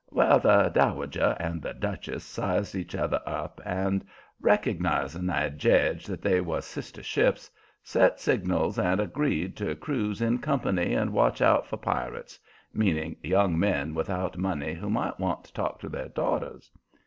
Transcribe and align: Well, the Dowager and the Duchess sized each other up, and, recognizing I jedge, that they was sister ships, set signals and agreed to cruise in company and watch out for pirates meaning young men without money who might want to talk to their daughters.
Well, 0.09 0.39
the 0.39 0.69
Dowager 0.73 1.37
and 1.39 1.61
the 1.61 1.75
Duchess 1.75 2.23
sized 2.23 2.73
each 2.73 2.95
other 2.95 3.21
up, 3.23 3.61
and, 3.63 4.03
recognizing 4.39 5.29
I 5.29 5.49
jedge, 5.49 6.07
that 6.07 6.23
they 6.23 6.41
was 6.41 6.65
sister 6.65 7.03
ships, 7.03 7.51
set 7.83 8.19
signals 8.19 8.79
and 8.79 8.99
agreed 8.99 9.55
to 9.57 9.75
cruise 9.75 10.19
in 10.19 10.39
company 10.39 10.95
and 10.95 11.13
watch 11.13 11.39
out 11.39 11.67
for 11.67 11.77
pirates 11.77 12.39
meaning 12.73 13.15
young 13.21 13.59
men 13.59 13.93
without 13.93 14.39
money 14.39 14.73
who 14.73 14.89
might 14.89 15.19
want 15.19 15.43
to 15.43 15.53
talk 15.53 15.79
to 15.81 15.87
their 15.89 16.09
daughters. 16.09 16.71